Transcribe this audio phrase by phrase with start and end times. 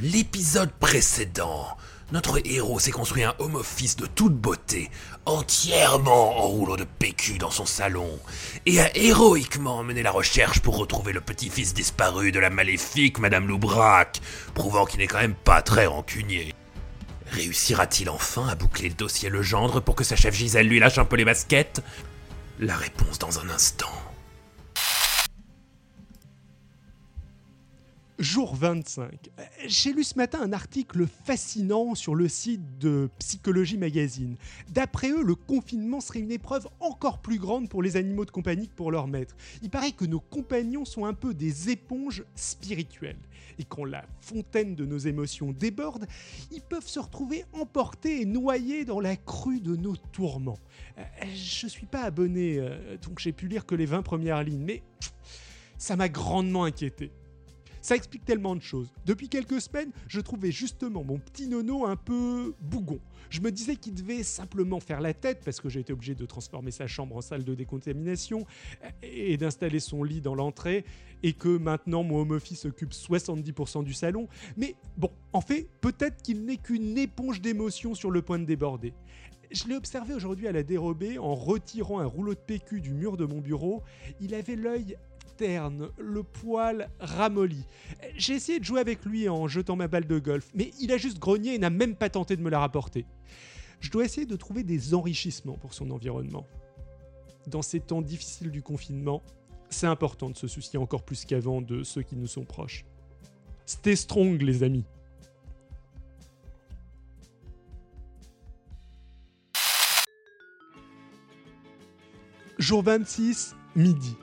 [0.00, 1.76] L'épisode précédent,
[2.12, 4.90] notre héros s'est construit un home office de toute beauté,
[5.26, 8.18] entièrement en rouleau de PQ dans son salon,
[8.66, 13.48] et a héroïquement mené la recherche pour retrouver le petit-fils disparu de la maléfique Madame
[13.48, 14.20] Loubrac,
[14.54, 16.54] prouvant qu'il n'est quand même pas très rancunier.
[17.30, 21.04] Réussira-t-il enfin à boucler le dossier Legendre pour que sa chef Gisèle lui lâche un
[21.04, 21.82] peu les baskets?
[22.58, 23.92] La réponse dans un instant.
[28.22, 29.30] Jour 25.
[29.66, 34.36] J'ai lu ce matin un article fascinant sur le site de Psychologie Magazine.
[34.68, 38.68] D'après eux, le confinement serait une épreuve encore plus grande pour les animaux de compagnie
[38.68, 39.34] que pour leur maître.
[39.60, 43.18] Il paraît que nos compagnons sont un peu des éponges spirituelles.
[43.58, 46.06] Et quand la fontaine de nos émotions déborde,
[46.52, 50.60] ils peuvent se retrouver emportés et noyés dans la crue de nos tourments.
[50.96, 51.02] Euh,
[51.34, 54.84] je suis pas abonné, euh, donc j'ai pu lire que les 20 premières lignes, mais
[55.76, 57.10] ça m'a grandement inquiété.
[57.82, 58.92] Ça explique tellement de choses.
[59.04, 63.00] Depuis quelques semaines, je trouvais justement mon petit nono un peu bougon.
[63.28, 66.24] Je me disais qu'il devait simplement faire la tête parce que j'ai été obligé de
[66.24, 68.46] transformer sa chambre en salle de décontamination
[69.02, 70.84] et d'installer son lit dans l'entrée
[71.24, 74.28] et que maintenant mon home office occupe 70% du salon.
[74.56, 78.92] Mais bon, en fait, peut-être qu'il n'est qu'une éponge d'émotions sur le point de déborder.
[79.50, 83.18] Je l'ai observé aujourd'hui à la dérobée en retirant un rouleau de PQ du mur
[83.18, 83.82] de mon bureau.
[84.18, 84.96] Il avait l'œil
[85.40, 87.64] le poil ramolli.
[88.16, 90.96] J'ai essayé de jouer avec lui en jetant ma balle de golf, mais il a
[90.96, 93.06] juste grogné et n'a même pas tenté de me la rapporter.
[93.80, 96.46] Je dois essayer de trouver des enrichissements pour son environnement.
[97.48, 99.22] Dans ces temps difficiles du confinement,
[99.70, 102.84] c'est important de se soucier encore plus qu'avant de ceux qui nous sont proches.
[103.66, 104.84] Stay strong les amis.
[112.58, 114.16] Jour 26, midi.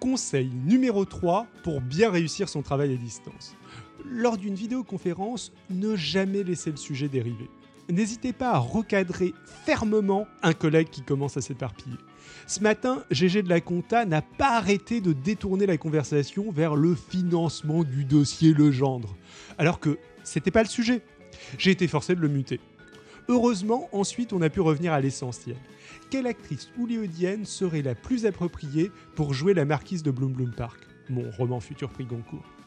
[0.00, 3.56] Conseil numéro 3 pour bien réussir son travail à distance.
[4.04, 7.50] Lors d'une vidéoconférence, ne jamais laisser le sujet dériver.
[7.90, 11.96] N'hésitez pas à recadrer fermement un collègue qui commence à s'éparpiller.
[12.46, 16.94] Ce matin, GG de la Compta n'a pas arrêté de détourner la conversation vers le
[16.94, 19.16] financement du dossier Legendre,
[19.56, 21.02] alors que c'était pas le sujet.
[21.56, 22.60] J'ai été forcé de le muter.
[23.30, 25.56] Heureusement, ensuite, on a pu revenir à l'essentiel.
[26.10, 30.80] Quelle actrice hollywoodienne serait la plus appropriée pour jouer la marquise de Bloom Bloom Park,
[31.10, 32.57] mon roman futur prix Goncourt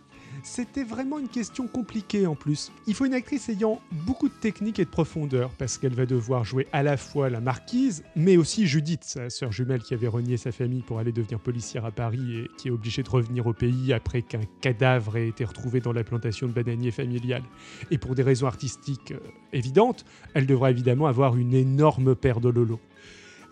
[0.44, 2.72] c'était vraiment une question compliquée en plus.
[2.88, 6.44] Il faut une actrice ayant beaucoup de technique et de profondeur, parce qu'elle va devoir
[6.44, 10.38] jouer à la fois la marquise, mais aussi Judith, sa sœur jumelle qui avait renié
[10.38, 13.54] sa famille pour aller devenir policière à Paris et qui est obligée de revenir au
[13.54, 17.44] pays après qu'un cadavre ait été retrouvé dans la plantation de bananiers familiale.
[17.92, 19.20] Et pour des raisons artistiques euh,
[19.54, 22.80] évidentes, elle devra évidemment avoir une énorme paire de lolo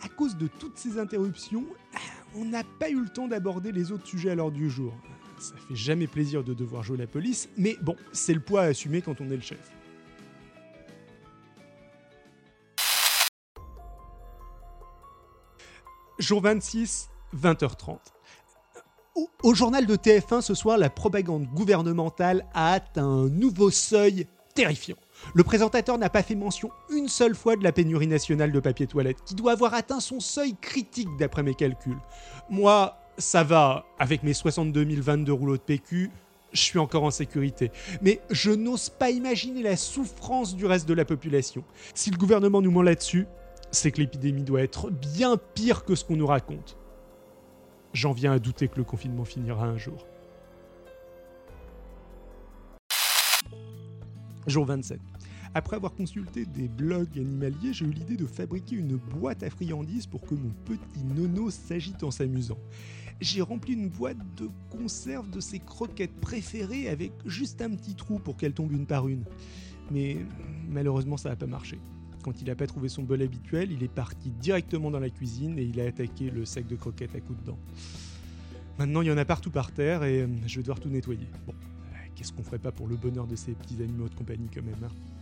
[0.01, 1.65] à cause de toutes ces interruptions,
[2.35, 4.93] on n'a pas eu le temps d'aborder les autres sujets à l'ordre du jour.
[5.39, 8.65] Ça fait jamais plaisir de devoir jouer la police, mais bon, c'est le poids à
[8.65, 9.71] assumer quand on est le chef.
[16.19, 17.97] Jour 26, 20h30.
[19.15, 24.27] Au, au, journal de TF1 ce soir, la propagande gouvernementale a atteint un nouveau seuil
[24.53, 24.97] terrifiant.
[25.33, 28.87] Le présentateur n'a pas fait mention une seule fois de la pénurie nationale de papier
[28.87, 31.99] toilette, qui doit avoir atteint son seuil critique d'après mes calculs.
[32.49, 36.09] Moi, ça va, avec mes 62 022 rouleaux de PQ,
[36.51, 37.71] je suis encore en sécurité.
[38.01, 41.63] Mais je n'ose pas imaginer la souffrance du reste de la population.
[41.93, 43.27] Si le gouvernement nous ment là-dessus,
[43.71, 46.77] c'est que l'épidémie doit être bien pire que ce qu'on nous raconte.
[47.93, 50.07] J'en viens à douter que le confinement finira un jour.
[54.47, 54.99] Jour 27.
[55.55, 60.05] Après avoir consulté des blogs animaliers, j'ai eu l'idée de fabriquer une boîte à friandises
[60.05, 62.59] pour que mon petit nono s'agite en s'amusant.
[63.19, 68.19] J'ai rempli une boîte de conserve de ses croquettes préférées avec juste un petit trou
[68.19, 69.23] pour qu'elles tombent une par une.
[69.91, 70.17] Mais
[70.69, 71.79] malheureusement, ça n'a pas marché.
[72.23, 75.57] Quand il n'a pas trouvé son bol habituel, il est parti directement dans la cuisine
[75.57, 77.59] et il a attaqué le sac de croquettes à coups de dents.
[78.77, 81.27] Maintenant, il y en a partout par terre et euh, je vais devoir tout nettoyer.
[81.45, 81.53] Bon,
[82.15, 84.83] qu'est-ce qu'on ferait pas pour le bonheur de ces petits animaux de compagnie quand même
[84.83, 85.18] hein?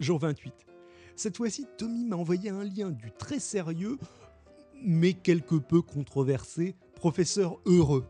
[0.00, 0.52] Jour 28.
[1.16, 3.98] Cette fois-ci, Tommy m'a envoyé un lien du très sérieux,
[4.82, 8.06] mais quelque peu controversé, professeur heureux.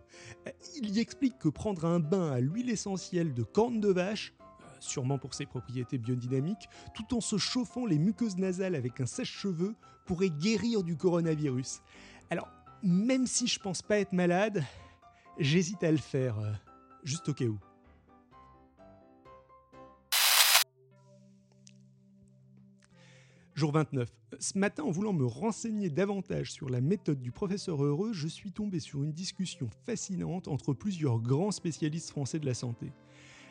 [0.81, 4.35] Il y explique que prendre un bain à l'huile essentielle de corne de vache,
[4.81, 9.75] sûrement pour ses propriétés biodynamiques, tout en se chauffant les muqueuses nasales avec un sèche-cheveux,
[10.07, 11.81] pourrait guérir du coronavirus.
[12.31, 12.49] Alors,
[12.83, 14.63] même si je pense pas être malade,
[15.39, 16.53] j'hésite à le faire, euh,
[17.03, 17.59] juste au cas où.
[23.55, 24.09] Jour 29.
[24.41, 28.51] Ce matin, en voulant me renseigner davantage sur la méthode du professeur Heureux, je suis
[28.51, 32.91] tombé sur une discussion fascinante entre plusieurs grands spécialistes français de la santé.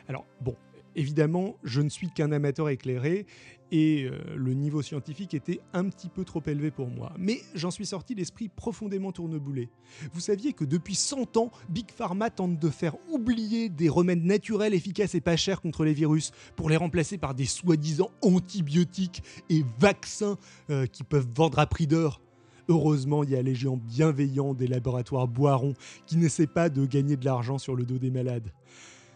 [0.06, 0.56] Alors, bon,
[0.96, 3.26] Évidemment, je ne suis qu'un amateur éclairé
[3.74, 7.12] et euh, le niveau scientifique était un petit peu trop élevé pour moi.
[7.18, 9.68] Mais j'en suis sorti l'esprit profondément tourneboulé.
[10.12, 14.74] Vous saviez que depuis 100 ans, Big Pharma tente de faire oublier des remèdes naturels
[14.74, 19.64] efficaces et pas chers contre les virus pour les remplacer par des soi-disant antibiotiques et
[19.80, 20.38] vaccins
[20.70, 22.20] euh, qui peuvent vendre à prix d'or
[22.68, 25.74] Heureusement, il y a les géants bienveillants des laboratoires Boiron
[26.06, 28.52] qui n'essaient pas de gagner de l'argent sur le dos des malades.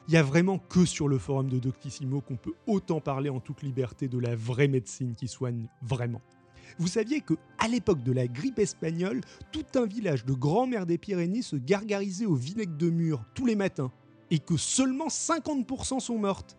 [0.08, 3.40] Il y a vraiment que sur le forum de Doctissimo qu'on peut autant parler en
[3.40, 6.22] toute liberté de la vraie médecine qui soigne vraiment.
[6.78, 9.20] Vous saviez que à l'époque de la grippe espagnole,
[9.52, 13.54] tout un village de grand-mère des Pyrénées se gargarisait au vinaigre de mur tous les
[13.54, 13.92] matins
[14.30, 16.56] et que seulement 50% sont mortes.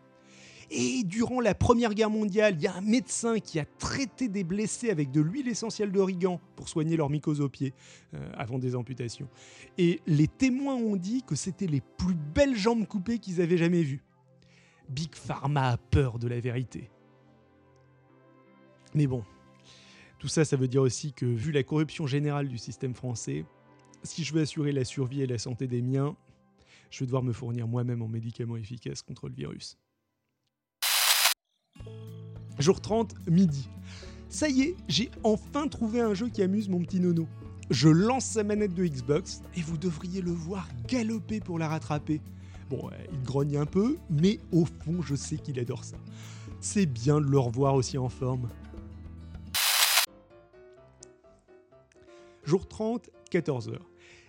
[0.71, 4.43] Et durant la Première Guerre mondiale, il y a un médecin qui a traité des
[4.43, 7.73] blessés avec de l'huile essentielle d'origan pour soigner leur mycose aux pieds
[8.13, 9.27] euh, avant des amputations.
[9.79, 13.81] Et les témoins ont dit que c'était les plus belles jambes coupées qu'ils avaient jamais
[13.81, 14.03] vues.
[14.89, 16.91] Big Pharma a peur de la vérité.
[18.93, 19.23] Mais bon,
[20.19, 23.45] tout ça, ça veut dire aussi que vu la corruption générale du système français,
[24.03, 26.15] si je veux assurer la survie et la santé des miens,
[26.91, 29.77] je vais devoir me fournir moi-même en médicaments efficaces contre le virus.
[32.59, 33.69] Jour 30, midi.
[34.27, 37.25] Ça y est, j'ai enfin trouvé un jeu qui amuse mon petit nono.
[37.69, 42.19] Je lance sa manette de Xbox et vous devriez le voir galoper pour la rattraper.
[42.69, 45.95] Bon, il grogne un peu, mais au fond, je sais qu'il adore ça.
[46.59, 48.49] C'est bien de le revoir aussi en forme.
[52.43, 53.77] Jour 30, 14h.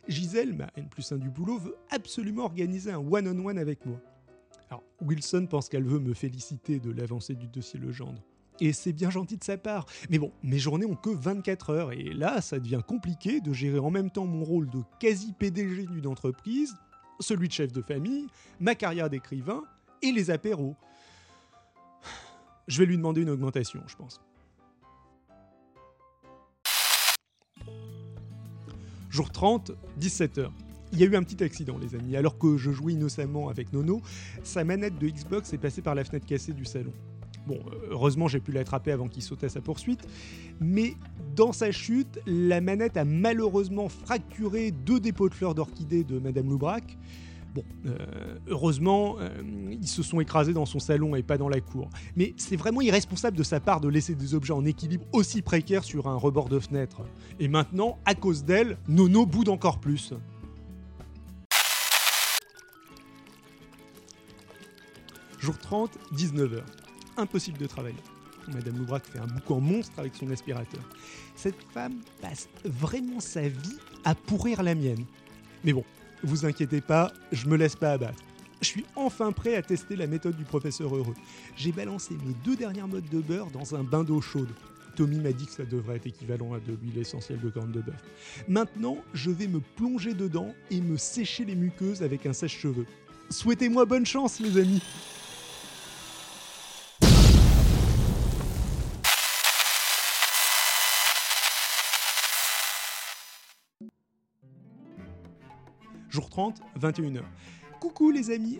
[0.06, 3.84] Gisèle, ma N plus 1 du boulot, veut absolument organiser un one-on-one -on -one avec
[3.86, 3.98] moi.
[5.00, 8.22] Wilson pense qu'elle veut me féliciter de l'avancée du dossier Legendre.
[8.60, 9.86] Et c'est bien gentil de sa part.
[10.10, 13.78] Mais bon, mes journées ont que 24 heures et là, ça devient compliqué de gérer
[13.78, 16.74] en même temps mon rôle de quasi-PDG d'une entreprise,
[17.20, 18.26] celui de chef de famille,
[18.60, 19.62] ma carrière d'écrivain
[20.02, 20.76] et les apéros.
[22.68, 24.20] Je vais lui demander une augmentation, je pense.
[29.08, 30.50] Jour 30, 17h.
[30.92, 32.16] Il y a eu un petit accident, les amis.
[32.16, 34.02] Alors que je jouais innocemment avec Nono,
[34.42, 36.92] sa manette de Xbox est passée par la fenêtre cassée du salon.
[37.46, 37.58] Bon,
[37.90, 40.06] heureusement, j'ai pu l'attraper avant qu'il saute à sa poursuite.
[40.60, 40.94] Mais
[41.36, 46.48] dans sa chute, la manette a malheureusement fracturé deux dépôts de fleurs d'orchidée de Madame
[46.48, 46.98] Loubrac.
[47.54, 47.96] Bon, euh,
[48.46, 49.28] heureusement, euh,
[49.72, 51.88] ils se sont écrasés dans son salon et pas dans la cour.
[52.14, 55.82] Mais c'est vraiment irresponsable de sa part de laisser des objets en équilibre aussi précaires
[55.82, 57.02] sur un rebord de fenêtre.
[57.40, 60.14] Et maintenant, à cause d'elle, Nono boude encore plus.
[65.40, 66.60] Jour 30, 19h.
[67.16, 67.96] Impossible de travailler.
[68.52, 70.82] Madame Loubrac fait un boucan monstre avec son aspirateur.
[71.34, 75.04] Cette femme passe vraiment sa vie à pourrir la mienne.
[75.64, 75.84] Mais bon,
[76.22, 78.22] vous inquiétez pas, je me laisse pas abattre.
[78.60, 81.14] Je suis enfin prêt à tester la méthode du professeur Heureux.
[81.56, 84.50] J'ai balancé mes deux dernières modes de beurre dans un bain d'eau chaude.
[84.94, 87.80] Tommy m'a dit que ça devrait être équivalent à de l'huile essentielle de corne de
[87.80, 88.02] bœuf.
[88.48, 92.86] Maintenant, je vais me plonger dedans et me sécher les muqueuses avec un sèche-cheveux.
[93.30, 94.82] Souhaitez-moi bonne chance, les amis!
[106.20, 107.22] Jour 30, 21h.
[107.80, 108.58] Coucou les amis,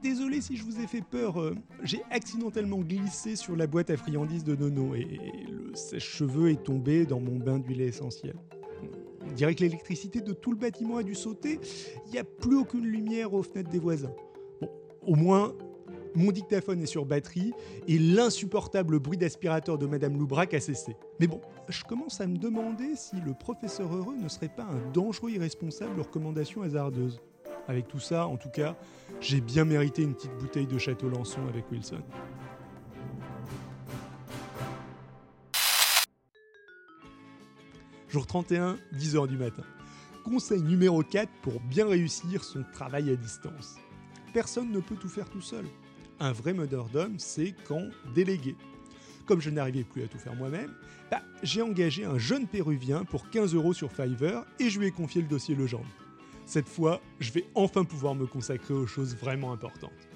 [0.00, 3.96] désolé si je vous ai fait peur, euh, j'ai accidentellement glissé sur la boîte à
[3.96, 5.18] friandises de Nono et
[5.50, 8.36] le sèche-cheveux est tombé dans mon bain d'huile essentielle.
[9.28, 11.58] On dirait que l'électricité de tout le bâtiment a dû sauter,
[12.06, 14.14] il n'y a plus aucune lumière aux fenêtres des voisins.
[14.60, 14.70] Bon,
[15.02, 15.52] au moins,
[16.14, 17.52] mon dictaphone est sur batterie
[17.86, 20.96] et l'insupportable bruit d'aspirateur de Madame Loubrac a cessé.
[21.18, 24.90] Mais bon, je commence à me demander si le professeur heureux ne serait pas un
[24.92, 27.20] dangereux irresponsable aux recommandations hasardeuses.
[27.68, 28.76] Avec tout ça, en tout cas,
[29.20, 32.02] j'ai bien mérité une petite bouteille de Château Lançon avec Wilson.
[38.08, 39.62] Jour 31, 10h du matin.
[40.24, 43.76] Conseil numéro 4 pour bien réussir son travail à distance.
[44.34, 45.64] Personne ne peut tout faire tout seul.
[46.22, 46.52] Un vrai
[46.92, 48.54] d'homme, c'est quand déléguer.
[49.24, 50.70] Comme je n'arrivais plus à tout faire moi-même,
[51.10, 54.90] bah, j'ai engagé un jeune péruvien pour 15 euros sur Fiverr et je lui ai
[54.90, 55.88] confié le dossier Legendre.
[56.44, 60.10] Cette fois, je vais enfin pouvoir me consacrer aux choses vraiment importantes.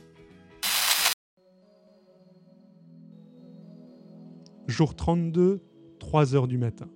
[4.66, 5.62] Jour 32,
[6.00, 6.88] 3 heures du matin.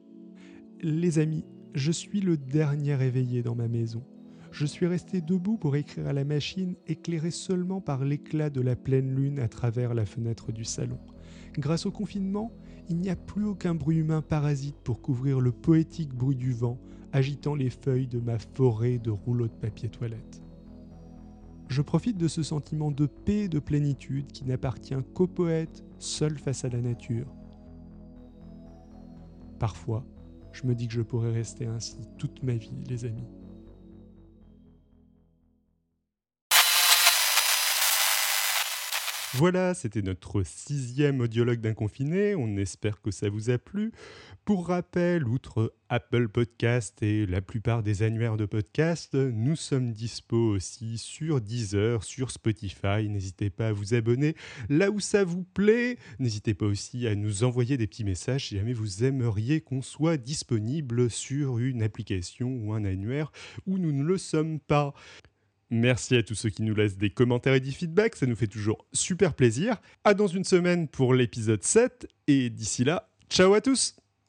[0.82, 4.04] Les amis, je suis le dernier éveillé dans ma maison.
[4.58, 8.74] Je suis resté debout pour écrire à la machine, éclairé seulement par l'éclat de la
[8.74, 10.98] pleine lune à travers la fenêtre du salon.
[11.56, 12.50] Grâce au confinement,
[12.88, 16.76] Il n'y a plus aucun bruit humain parasite pour couvrir le poétique bruit du vent
[17.12, 20.42] agitant les feuilles de ma forêt de rouleaux de papier toilette.
[21.68, 26.36] Je profite de ce sentiment de paix et de plénitude qui n'appartient qu'au poète seul
[26.36, 27.32] face à la nature.
[29.60, 30.04] Parfois,
[30.50, 33.37] je me dis que je pourrais rester ainsi toute ma vie, les amis.
[39.34, 42.34] Voilà, c'était notre sixième audiologue d'un confiné.
[42.34, 43.92] On espère que ça vous a plu.
[44.46, 50.54] Pour rappel, outre Apple Podcast et la plupart des annuaires de podcast, nous sommes dispo
[50.54, 53.06] aussi sur Deezer, sur Spotify.
[53.10, 54.34] N'hésitez pas à vous abonner
[54.70, 55.98] là où ça vous plaît.
[56.18, 60.16] N'hésitez pas aussi à nous envoyer des petits messages si jamais vous aimeriez qu'on soit
[60.16, 63.30] disponible sur une application ou un annuaire
[63.66, 64.94] où nous ne le sommes pas.
[65.70, 68.46] Merci à tous ceux qui nous laissent des commentaires et des feedbacks, ça nous fait
[68.46, 69.76] toujours super plaisir.
[70.04, 73.94] À dans une semaine pour l'épisode 7 et d'ici là, ciao à tous